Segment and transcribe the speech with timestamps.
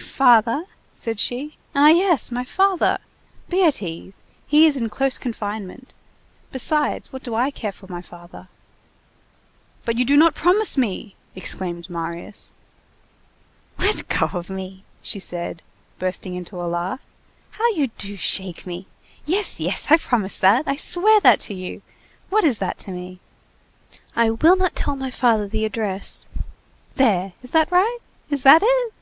[0.00, 1.56] "My father!" said she.
[1.74, 2.98] "Ah yes, my father!
[3.48, 4.22] Be at ease.
[4.46, 5.94] He's in close confinement.
[6.52, 8.48] Besides, what do I care for my father!"
[9.84, 12.52] "But you do not promise me!" exclaimed Marius.
[13.78, 15.62] "Let go of me!" she said,
[16.00, 17.00] bursting into a laugh,
[17.52, 18.86] "how you do shake me!
[19.24, 19.58] Yes!
[19.60, 19.86] Yes!
[19.90, 20.64] I promise that!
[20.66, 21.80] I swear that to you!
[22.28, 23.20] What is that to me?
[24.16, 26.28] I will not tell my father the address.
[26.96, 27.32] There!
[27.42, 27.98] Is that right?
[28.30, 28.92] Is that it?"